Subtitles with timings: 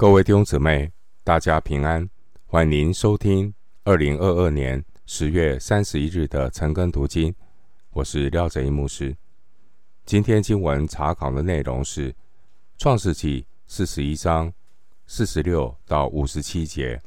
[0.00, 0.92] 各位弟兄姊妹，
[1.24, 2.08] 大家平安，
[2.46, 3.52] 欢迎收听
[3.82, 7.34] 二零二二年十月三十一日的晨更读经。
[7.90, 9.16] 我是廖哲一牧师。
[10.06, 12.12] 今天经文查考的内容是
[12.78, 14.52] 《创世纪》四十一章
[15.08, 16.96] 四十六到五十七节，《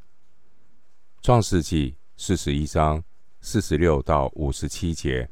[1.21, 3.01] 创世纪》四十一章
[3.39, 5.29] 四十六到五十七节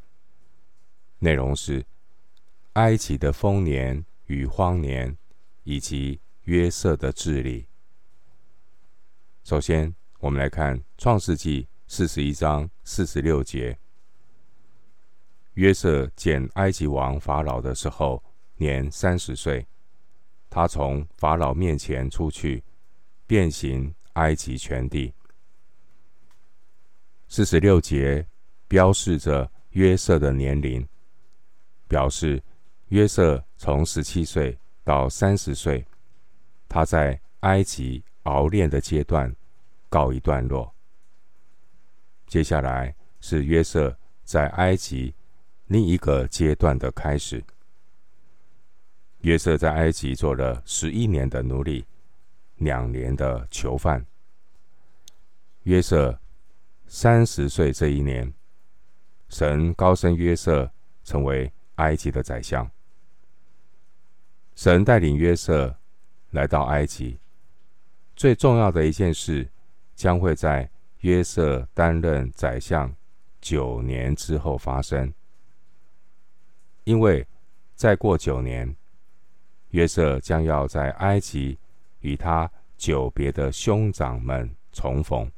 [1.19, 1.85] 内容是
[2.75, 5.17] 埃及的丰年与荒年，
[5.65, 7.67] 以及约瑟的治理。
[9.43, 13.77] 首先，我们来看《创世纪》四十一章四十六节。
[15.53, 18.23] 约瑟见埃及王法老的时候，
[18.55, 19.67] 年三十岁。
[20.49, 22.63] 他从法老面前出去，
[23.27, 25.13] 遍行埃及全地。
[27.27, 28.25] 四十六节
[28.67, 30.83] 标示着约瑟的年龄，
[31.87, 32.41] 表示
[32.87, 35.85] 约瑟从十七岁到三十岁。
[36.69, 39.35] 他在埃及熬炼的阶段
[39.89, 40.71] 告一段落。
[42.27, 45.15] 接下来是约瑟在埃及
[45.65, 47.43] 另一个阶段的开始。
[49.21, 51.83] 约瑟在埃及做了十一年的奴隶，
[52.57, 54.05] 两年的囚犯。
[55.63, 56.17] 约瑟
[56.85, 58.31] 三十岁这一年，
[59.27, 60.71] 神高升约瑟
[61.03, 62.69] 成为埃及的宰相。
[64.53, 65.78] 神带领约瑟。
[66.31, 67.17] 来到埃及，
[68.15, 69.49] 最重要的一件事
[69.95, 72.93] 将会在约瑟担任宰相
[73.41, 75.11] 九年之后发生。
[76.83, 77.25] 因为
[77.73, 78.75] 再过九年，
[79.69, 81.57] 约瑟将要在埃及
[82.01, 85.31] 与他久别的兄长们重逢。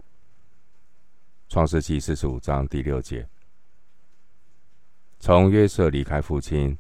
[1.47, 3.25] 创世记四十五章第六节，
[5.19, 6.77] 从约瑟离开父亲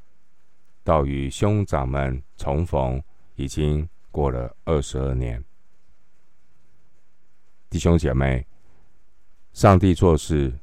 [0.83, 3.01] 到与兄长们重逢，
[3.35, 3.87] 已经。
[4.11, 5.43] 过了二十二年，
[7.69, 8.45] 弟兄姐妹，
[9.53, 10.53] 上帝做事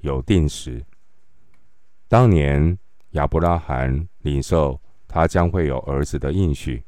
[0.00, 0.84] 有定时。
[2.06, 2.78] 当年
[3.10, 6.82] 亚伯拉罕领受他将会有儿子的应许，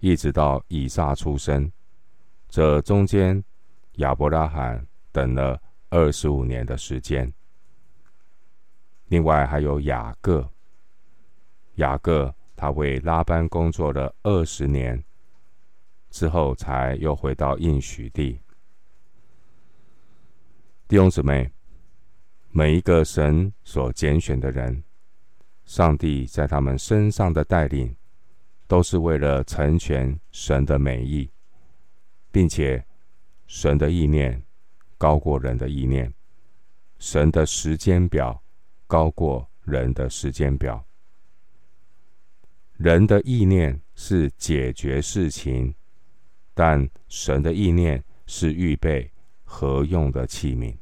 [0.00, 1.72] 一直到以撒出生，
[2.48, 3.42] 这中间
[3.94, 7.32] 亚伯拉罕等了二十五年的时间。
[9.06, 10.46] 另外还有雅各，
[11.76, 15.02] 雅各他为拉班工作了二十年。
[16.10, 18.40] 之后，才又回到应许地。
[20.88, 21.50] 弟兄姊妹，
[22.50, 24.82] 每一个神所拣选的人，
[25.64, 27.94] 上帝在他们身上的带领，
[28.66, 31.30] 都是为了成全神的美意，
[32.30, 32.84] 并且
[33.46, 34.42] 神的意念
[34.96, 36.12] 高过人的意念，
[36.98, 38.42] 神的时间表
[38.86, 40.82] 高过人的时间表。
[42.78, 45.74] 人的意念是解决事情。
[46.58, 49.08] 但神的意念是预备
[49.44, 50.76] 合用的器皿。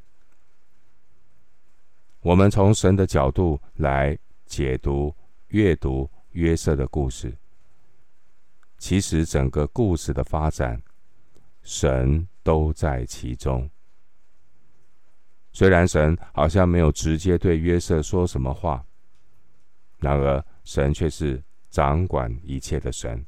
[2.21, 4.17] 我们从神的角度来
[4.47, 5.15] 解读、
[5.49, 7.31] 阅读约瑟的故事。
[8.79, 10.81] 其实整个故事的发展，
[11.61, 13.69] 神都在其中。
[15.51, 18.83] 虽然神好像没有直接对约瑟说什么话，
[19.99, 23.23] 然而神却是掌管一切的神。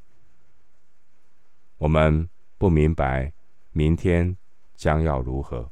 [1.77, 2.27] 我们。
[2.59, 3.31] 不明白
[3.71, 4.35] 明天
[4.75, 5.71] 将要如何，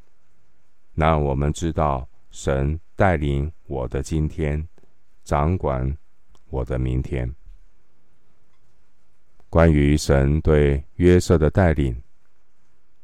[0.94, 4.66] 那我们知道神带领我的今天，
[5.26, 5.98] 掌管
[6.50, 7.30] 我的明天。
[9.50, 12.02] 关于神对约瑟的带领，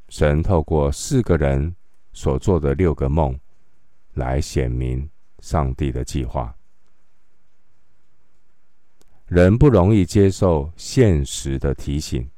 [0.07, 1.75] 神透过四个人
[2.13, 3.37] 所做的六个梦，
[4.13, 6.55] 来显明上帝的计划。
[9.25, 12.29] 人不容易接受现实的提醒。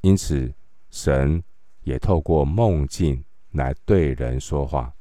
[0.00, 0.52] 因此，
[0.90, 1.42] 神
[1.82, 4.92] 也透过梦境来对人说话。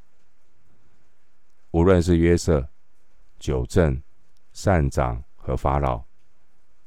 [1.71, 2.67] 无论是约瑟、
[3.37, 4.01] 九正、
[4.53, 6.03] 善长和法老，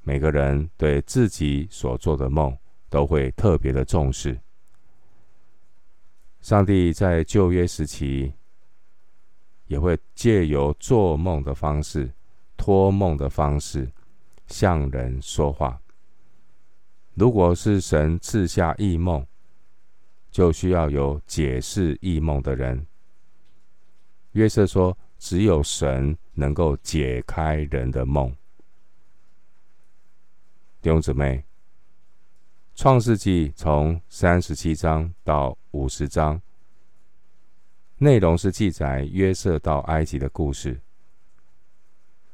[0.02, 2.56] 每个人对自己所做的梦
[2.88, 4.40] 都会特别的重视。
[6.40, 8.32] 上帝在旧约时期，
[9.66, 12.10] 也会借由做梦的方式、
[12.56, 13.92] 托梦的方式
[14.48, 15.80] 向人说话。
[17.20, 19.26] 如果是神赐下异梦，
[20.30, 22.86] 就需要有解释异梦的人。
[24.32, 28.34] 约瑟说：“只有神能够解开人的梦。”
[30.80, 31.36] 弟兄姊妹，
[32.74, 36.40] 《创世纪》从三十七章到五十章，
[37.98, 40.80] 内容是记载约瑟到埃及的故事，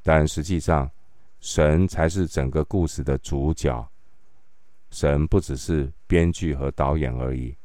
[0.05, 0.89] 但实际上，
[1.41, 3.85] 神才是整个故事的主角。
[4.91, 7.57] 神不只是编剧和导演而已。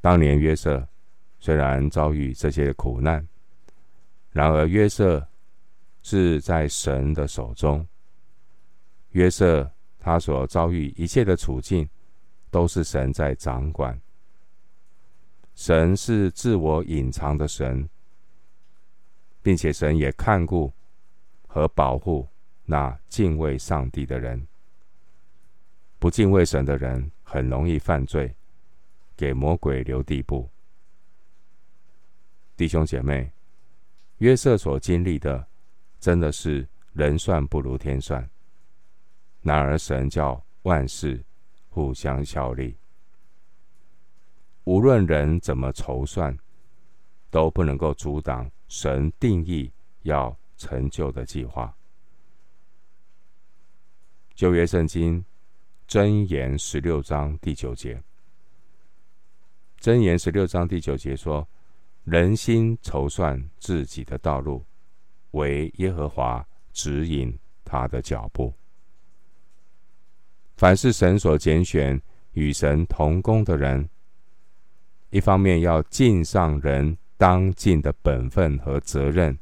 [0.00, 0.86] 当年约瑟
[1.40, 3.26] 虽然遭遇这些苦难，
[4.30, 5.26] 然而约瑟
[6.02, 7.86] 是在神的手中。
[9.10, 11.88] 约瑟他所遭遇一切的处境，
[12.50, 13.98] 都是神在掌管。
[15.54, 17.88] 神是自我隐藏的神，
[19.40, 20.72] 并且神也看顾
[21.46, 22.28] 和保护
[22.64, 24.46] 那敬畏上帝的人。
[26.04, 28.30] 不敬畏神的人很容易犯罪，
[29.16, 30.46] 给魔鬼留地步。
[32.58, 33.32] 弟兄姐妹，
[34.18, 35.48] 约瑟所经历的
[35.98, 38.28] 真的是人算不如天算，
[39.40, 41.24] 然而神叫万事
[41.70, 42.76] 互相效力。
[44.64, 46.38] 无论人怎么筹算，
[47.30, 49.72] 都不能够阻挡神定义
[50.02, 51.74] 要成就的计划。
[54.34, 55.24] 旧约圣经
[55.88, 58.02] 箴言十六章第九节，
[59.80, 61.46] 箴言十六章第九节说
[62.04, 64.64] ：“人心筹算自己的道路，
[65.32, 68.52] 为耶和华指引他的脚步。”
[70.56, 72.00] 凡是神所拣选
[72.32, 73.88] 与神同工的人，
[75.10, 79.38] 一方面要尽上人当尽的本分和责任，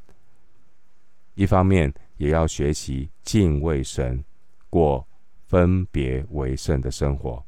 [1.35, 4.23] 一方面也要学习敬畏神，
[4.69, 5.07] 过
[5.53, 7.45] 分别为圣的生活。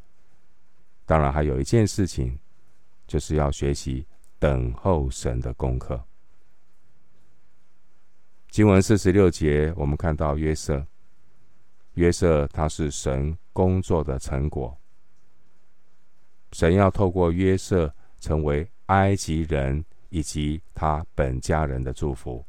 [1.08, 2.38] 当然，还有一件事情，
[3.08, 4.06] 就是要学习
[4.38, 6.00] 等候神的功课。
[8.52, 10.86] 经文四十六节，我们看到约瑟，
[11.96, 14.78] 约瑟他是神工作的成果，
[16.52, 17.92] 神要透过约瑟。
[18.18, 22.44] 成为埃及人以及他本家人的祝福。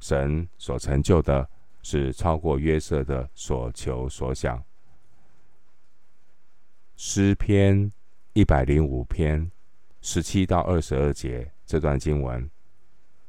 [0.00, 1.46] 神所成就的
[1.82, 4.62] 是超过约瑟的所求所想。
[6.96, 7.92] 诗篇
[8.32, 9.50] 一百零五篇
[10.00, 12.48] 十七到二十二节这段经文，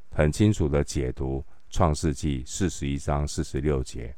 [0.09, 4.15] 很清楚的解读创世纪四十一章四十六节。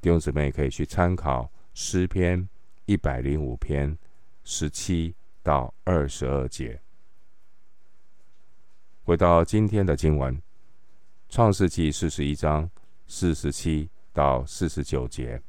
[0.00, 2.48] 弟兄姊妹可以去参考诗篇
[2.84, 3.96] 一百零五篇。
[4.48, 5.12] 十七
[5.42, 6.80] 到二十二节，
[9.02, 10.36] 回到今天的经文，
[11.28, 12.70] 《创世纪》四十一章
[13.06, 15.42] 四十七到四十九节。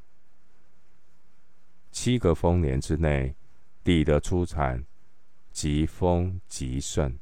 [1.90, 3.34] 七个丰年之内，
[3.82, 4.84] 地的出产
[5.50, 7.18] 极丰极盛。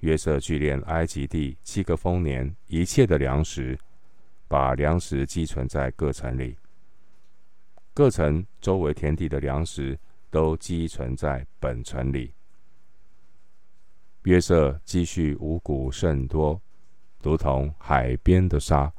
[0.00, 3.78] 约瑟聚敛埃及地七个丰年一切的粮食，
[4.48, 6.56] 把粮食积存在各城里，
[7.92, 9.98] 各城周围田地的粮食。
[10.34, 12.34] 都积存在本城里。
[14.24, 16.60] 约瑟积蓄五谷甚多，
[17.24, 18.92] 如同海边的沙，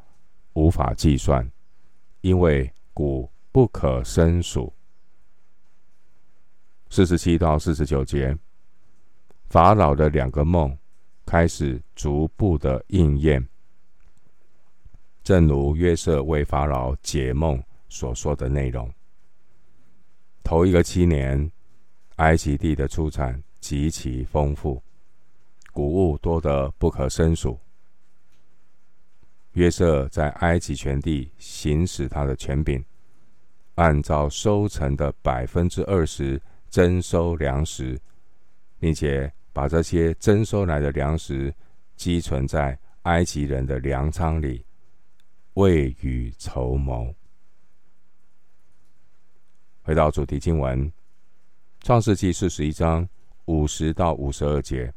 [0.54, 1.48] 无法计算，
[2.22, 4.74] 因为谷不可胜数。
[6.90, 8.36] 四十七到四十九节，
[9.50, 10.76] 法老的两个梦
[11.24, 13.48] 开始逐步的应验，
[15.24, 18.92] 正如约瑟为法老解梦所说的内容。
[20.44, 21.52] 头一个七年，
[22.16, 24.82] 埃及地的出产极其丰富，
[25.72, 27.60] 谷物多得不可胜数。
[29.56, 32.84] 约瑟在埃及全地行使他的权柄，
[33.76, 37.98] 按照收成的百分之二十征收粮食，
[38.80, 41.54] 并且把这些征收来的粮食
[41.96, 44.66] 积存在埃及人的粮仓里，
[45.54, 47.16] 未雨绸缪。
[49.84, 50.86] 回到主题经文，
[51.80, 53.08] 《创世纪》四十一章
[53.46, 54.94] 五十到五十二节。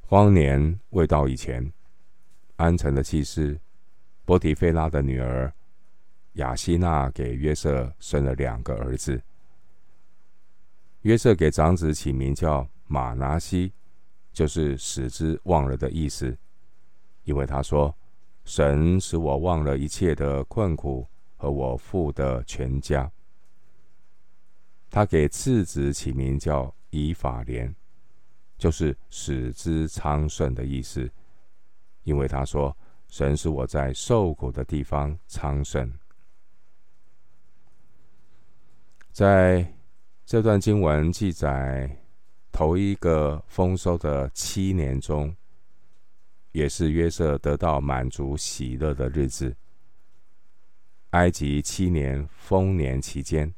[0.00, 1.70] 荒年未到以前，
[2.56, 3.58] 安城的祭司
[4.24, 5.52] 波提菲拉的女儿
[6.34, 9.22] 雅希娜给约瑟生了两个儿子。
[11.02, 13.72] 约瑟给长子起名叫马拿西，
[14.32, 16.36] 就是使之忘了的意思，
[17.24, 17.94] 因为他说
[18.44, 21.06] ：“神使我忘了一切的困苦。”
[21.38, 23.12] 和我父的全家。
[24.88, 27.76] 他给次子起名叫以法莲，
[28.56, 31.10] 就是使之昌盛的意思，
[32.06, 32.74] 因为他说
[33.10, 35.92] ：“神使我在受苦的地方昌盛。”
[39.10, 39.74] 在
[40.24, 41.90] 这段经文记载
[42.52, 45.34] 头一个丰收的七年中，
[46.52, 49.56] 也是约瑟得到满足喜乐的日子。
[51.10, 53.52] 埃及七年丰年期间，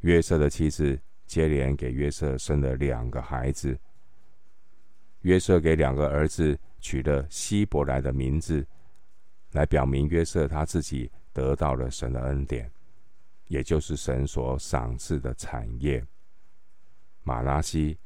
[0.00, 3.78] 约瑟的妻子接连给约瑟生了两个孩子。
[5.22, 6.58] 约瑟给两个儿子
[6.88, 8.66] 取了希伯来的名字，
[9.52, 12.72] 来表明约瑟他自己得到了神的恩典，
[13.48, 16.02] 也就是神所赏赐的产业——
[17.24, 17.98] 马拉西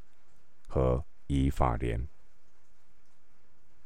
[0.66, 2.08] 和以法莲。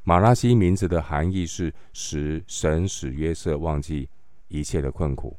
[0.03, 4.09] 马拉西名字的含义是使神使约瑟忘记
[4.49, 5.39] 一切的困苦，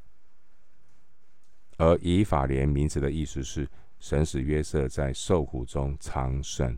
[1.77, 6.77] 而以法莲名字的意思是神使约瑟在受苦中昌盛。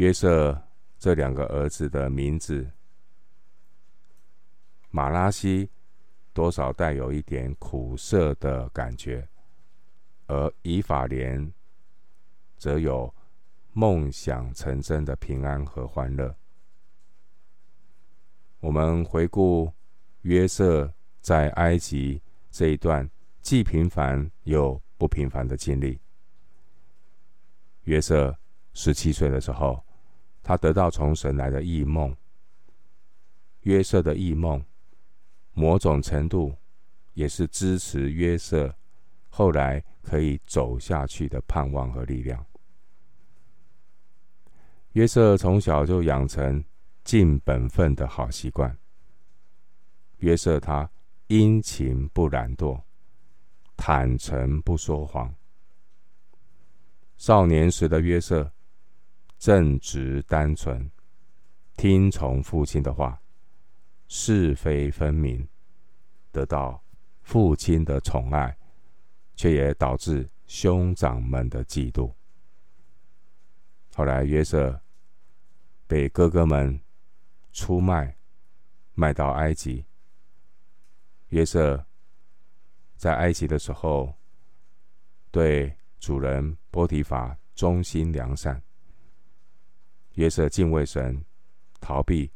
[0.00, 0.58] 约瑟
[0.98, 2.66] 这两个儿子的名字，
[4.88, 5.68] 马拉西
[6.32, 9.28] 多少带有一点苦涩的感觉，
[10.26, 11.52] 而以法莲
[12.56, 13.14] 则有
[13.74, 16.34] 梦想成真的平安和欢乐。
[18.60, 19.70] 我们回顾
[20.22, 20.90] 约瑟
[21.20, 23.06] 在埃及这一段
[23.42, 26.00] 既平凡又不平凡的经历。
[27.82, 28.34] 约瑟
[28.72, 29.84] 十七岁的时候，
[30.42, 32.14] 他得到从神来的异梦。
[33.62, 34.64] 约瑟的异梦，
[35.52, 36.54] 某种程度
[37.12, 38.74] 也是支持约瑟
[39.28, 42.44] 后来可以走下去的盼望和力量。
[44.92, 46.64] 约瑟从小就养成
[47.04, 48.76] 尽本分的好习惯。
[50.18, 50.90] 约瑟他
[51.28, 52.80] 殷勤不懒惰，
[53.76, 55.32] 坦诚不说谎。
[57.16, 58.50] 少年时的约瑟
[59.40, 60.90] 正直单纯，
[61.74, 63.18] 听从父亲的话，
[64.06, 65.48] 是非分明，
[66.30, 66.84] 得到
[67.22, 68.54] 父亲的宠爱，
[69.34, 72.12] 却也导致兄长们的嫉妒。
[73.94, 74.78] 后来，约瑟
[75.86, 76.78] 被哥哥们
[77.50, 78.14] 出卖，
[78.92, 79.86] 卖到埃及。
[81.28, 81.82] 约瑟
[82.94, 84.12] 在埃及的时候，
[85.30, 88.62] 对主人波提法忠心良善。
[90.14, 91.24] 约瑟敬畏神，
[91.80, 92.30] 逃避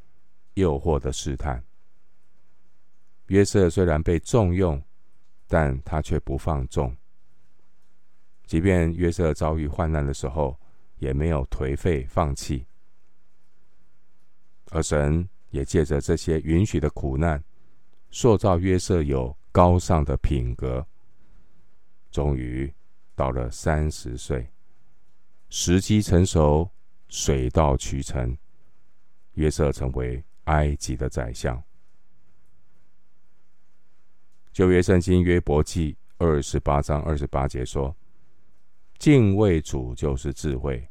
[0.55, 1.63] 诱惑的试探。
[3.27, 4.83] 约瑟虽然被重用，
[5.47, 6.95] 但他却不放纵。
[8.47, 10.59] 即便约瑟遭遇患难的时候，
[10.99, 12.67] 也没有颓废放弃，
[14.71, 17.43] 而神也借着这些允许的苦难，
[18.11, 20.87] 塑造约瑟有高尚的品格。
[22.11, 22.73] 终于
[23.15, 24.47] 到了三十岁，
[25.49, 26.71] 时机成熟，
[27.15, 28.37] 水到渠成，
[29.35, 31.63] 约瑟成为埃及的宰相。
[34.53, 37.95] 旧约圣经约伯记二十八章二十八节说
[38.99, 40.89] ：“敬畏主就是智慧。”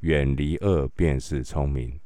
[0.00, 1.98] 远离恶便是聪明。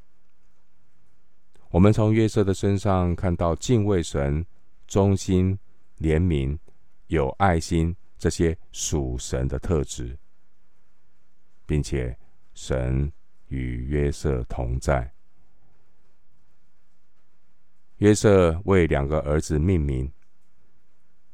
[1.69, 4.43] 我们从约瑟的身上看到敬畏神、
[4.87, 5.59] 忠心、
[5.99, 6.57] 怜悯、
[7.07, 10.17] 有爱心这些属神的特质，
[11.65, 12.17] 并且
[12.53, 13.11] 神
[13.53, 15.13] 与约瑟同在。
[17.97, 20.11] 约瑟为两个儿子命名，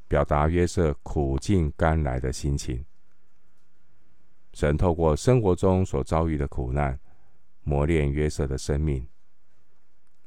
[0.10, 2.84] 表达约瑟苦尽甘来的心情。
[4.52, 7.00] 神透过生活中所遭遇的苦难，
[7.64, 9.02] 磨练约瑟的生命；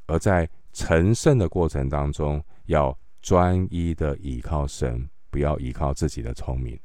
[0.06, 6.80] 而在成圣的过程当中，要专一的倚靠神，不要依靠自己的聪明。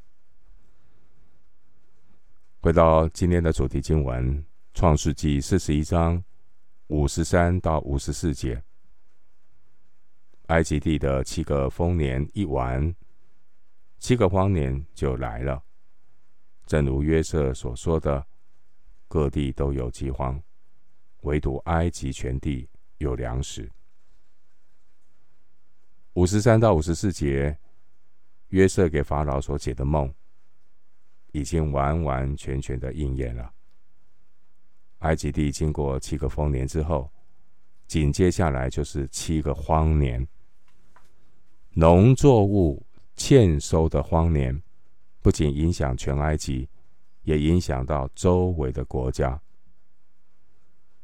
[2.60, 4.44] 回到今天的主题经文，
[4.78, 6.24] 《创世纪》四十一章
[6.86, 8.64] 五十三到五十四节，
[10.50, 12.96] 埃及地的七个丰年一完，
[13.98, 15.64] 七个荒年就来了。
[16.68, 18.24] 正如约瑟所说的，
[19.08, 20.40] 各地都有饥荒，
[21.22, 22.70] 唯独埃及全地
[23.00, 23.68] 有粮食。
[26.14, 27.58] 五十三到五十四节，
[28.50, 30.14] 约瑟给法老所解的梦，
[31.32, 33.56] 已经完完全全的应验了。
[35.00, 37.12] 埃及地经过七个丰年之后，
[37.88, 40.28] 紧接下来就是七个荒年，
[41.74, 42.86] 农作物
[43.16, 44.62] 欠收的荒年。
[45.20, 46.70] 不仅影响全埃及，
[47.24, 49.42] 也影响到周围的国家。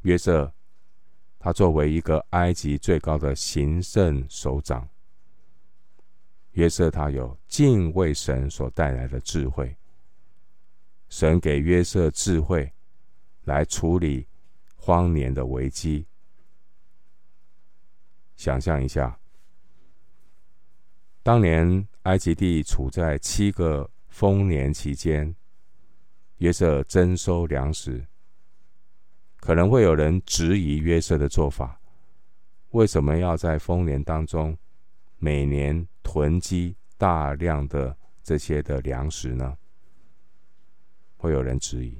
[0.03, 0.53] 约瑟，
[1.37, 4.87] 他作为一个埃及最高的行政首长，
[6.51, 9.75] 约瑟他有敬畏神所带来的智慧。
[11.09, 12.71] 神给约瑟智慧，
[13.43, 14.27] 来处理
[14.75, 16.05] 荒年的危机。
[18.35, 19.19] 想象一下，
[21.21, 23.89] 当年埃及地处在七个。
[24.13, 25.35] 丰年期间，
[26.37, 28.05] 约瑟征收粮食，
[29.37, 31.81] 可能会有人质疑约瑟的做法：
[32.69, 34.55] 为什么要在丰年当中
[35.17, 39.57] 每年囤积大量的这些的粮食呢？
[41.17, 41.97] 会有人质疑，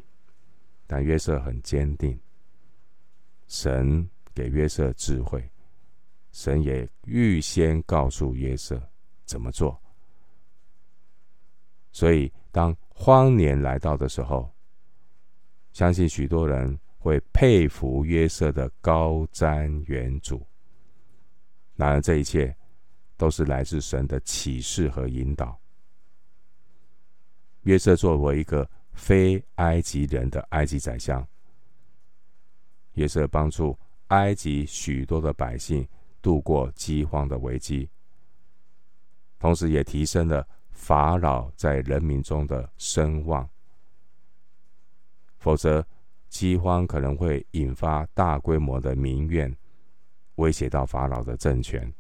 [0.96, 2.16] 但约瑟很坚定，
[3.48, 5.44] 神给约瑟智慧，
[6.32, 8.80] 神也预先告诉约瑟
[9.26, 9.82] 怎么做。
[11.92, 14.48] 所以，当荒年来到的时候，
[15.72, 20.40] 相信许多人会佩服约瑟的高瞻远瞩。
[21.76, 22.56] 然而，这一切
[23.18, 25.60] 都是来自神的启示和引导。
[27.64, 31.28] 约瑟作为一个非埃及人的埃及宰相，
[32.94, 35.88] 约瑟帮助埃及许多的百姓
[36.22, 37.90] 度过饥荒的危机，
[39.40, 40.48] 同时也提升了。
[40.76, 43.48] 法老在人民中的声望，
[45.38, 45.86] 否则
[46.28, 49.56] 饥荒可能会引发大规模的民怨，
[50.36, 51.94] 威胁到法老的政权。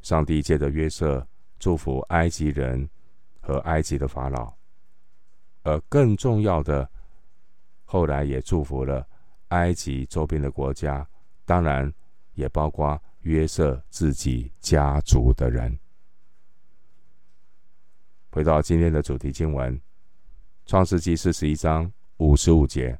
[0.00, 1.24] 上帝借着约瑟
[1.60, 2.88] 祝福埃及人
[3.38, 4.52] 和埃及的法老，
[5.68, 6.88] 而更重要的，
[7.84, 9.06] 后来也祝福了
[9.48, 11.06] 埃及周边的国家，
[11.44, 11.92] 当然
[12.34, 15.78] 也包括约瑟自己家族的人。
[18.30, 19.76] 回到今天的主题经文，
[20.64, 22.98] 《创世纪》四十一章五十五节。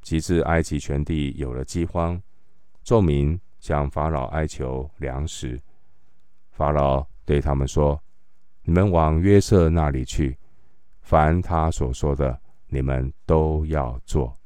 [0.00, 2.18] 及至埃及全地有了饥荒，
[2.82, 5.60] 众民向法老哀求粮食。
[6.52, 8.00] 法老对他们说
[8.62, 10.38] ：“你们往约瑟那里去，
[11.08, 14.36] 凡他所说的，你们都要做。”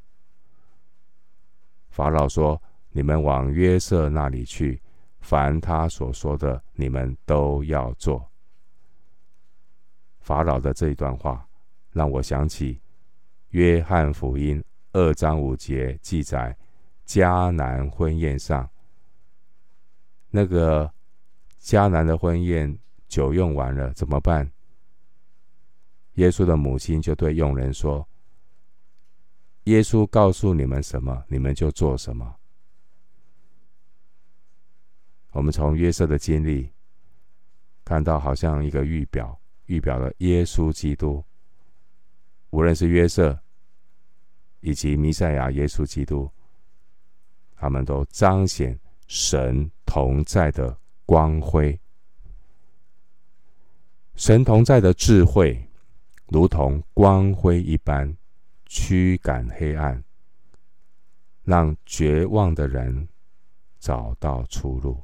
[1.91, 2.63] 法老说
[2.95, 4.81] ：“你们往约瑟那里去，
[5.19, 8.31] 凡他所说的，你们都要做。”
[10.23, 11.45] 法老的这一段话，
[11.91, 12.75] 让我想起
[13.49, 14.61] 《约翰福音》
[14.93, 16.57] 二章五节记载
[17.05, 18.71] 迦南婚宴上，
[20.31, 20.89] 那个
[21.61, 22.79] 迦南的婚宴
[23.09, 24.49] 酒用完了怎么办？
[26.15, 28.07] 耶稣的母亲就对佣人说
[29.65, 32.37] ：“耶稣告诉你们什么，你们就做什么。”
[35.33, 36.71] 我们从约瑟的经历
[37.85, 39.39] 看到，好像一个预表。
[39.67, 41.25] 预表了耶稣基督，
[42.51, 43.39] 无论是约瑟
[44.61, 46.29] 以及弥赛亚耶稣基督，
[47.55, 51.81] 他们都彰显神同在的光辉。
[54.17, 55.67] 神同在的智慧，
[56.33, 58.17] 如同光辉一般，
[58.65, 60.03] 驱赶黑暗，
[61.45, 63.07] 让绝望的人
[63.79, 64.99] 找到出路。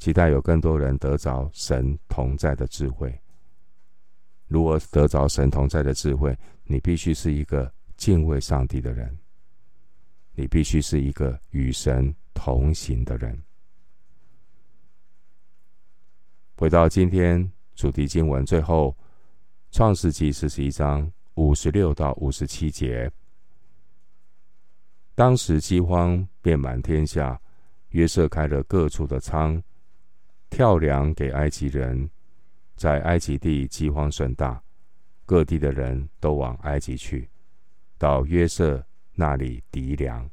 [0.00, 3.16] 期待有更多人得着神同在的智慧。
[4.48, 6.36] 如何得着神同在的智慧？
[6.64, 9.16] 你必须是一个敬畏上帝的人，
[10.32, 13.40] 你必须是一个与神同行的人。
[16.56, 18.96] 回到今天主题经文最后，
[19.76, 23.10] 《创世纪》四十一章五十六到五十七节。
[25.14, 27.40] 当时饥荒遍满天下，
[27.90, 29.62] 约瑟开了各处的仓。
[30.50, 32.08] 跳粮给埃及人，
[32.76, 34.62] 在埃及地饥荒甚大，
[35.26, 37.28] 各地的人都往埃及去，
[37.98, 38.84] 到约瑟
[39.14, 40.30] 那里糴粮，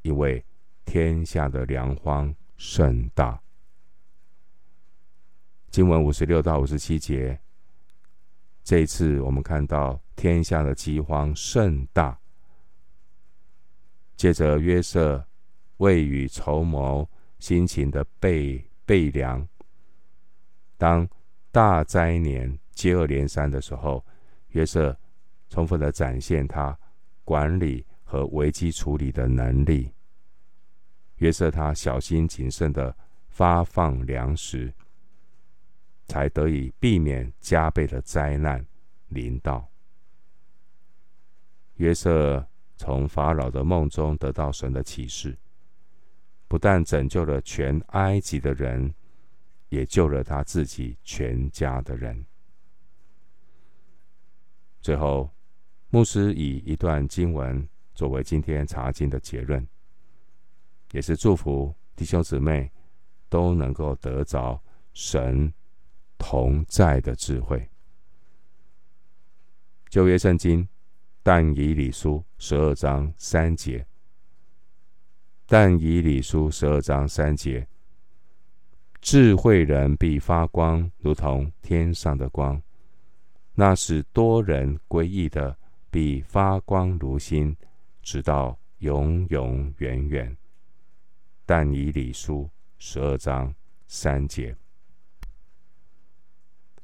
[0.00, 0.42] 因为
[0.86, 3.38] 天下的粮荒甚大。
[5.74, 7.36] 经文五十六到五十七节，
[8.62, 12.16] 这一次我们看到天下的饥荒甚大，
[14.14, 15.26] 借着约瑟
[15.78, 17.10] 未雨绸缪，
[17.40, 18.64] 辛勤的备。
[18.86, 19.44] 备粮。
[20.76, 21.08] 当
[21.50, 24.04] 大灾年接二连三的时候，
[24.50, 24.96] 约瑟
[25.48, 26.78] 充分的展现他
[27.24, 29.90] 管理和危机处理的能力。
[31.16, 32.94] 约瑟他小心谨慎的
[33.26, 34.72] 发放粮食，
[36.06, 38.64] 才得以避免加倍的灾难
[39.08, 39.68] 临到。
[41.74, 45.36] 约瑟从法老的梦中得到神的启示。
[46.46, 48.94] 不但拯救了全埃及的人，
[49.70, 52.24] 也救了他自己全家的人。
[54.80, 55.28] 最后，
[55.88, 59.66] 牧师以一段经文作为今天查经的结论，
[60.92, 62.70] 也是祝福弟兄姊妹
[63.28, 64.62] 都能够得着
[64.92, 65.52] 神
[66.26, 67.68] 同在的智慧。
[69.90, 70.66] 旧约圣经
[71.22, 73.86] 但以理书十二章三节。
[75.46, 77.68] 但以理书十二章三节，
[79.02, 82.58] 智慧人必发光，如同天上的光；
[83.52, 85.54] 那使多人归义的，
[85.90, 87.54] 必发光如星，
[88.00, 90.34] 直到永永远远。
[91.44, 93.54] 但以理书十二章
[93.86, 94.56] 三节。